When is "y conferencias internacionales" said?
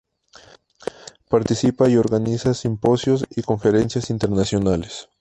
3.29-5.09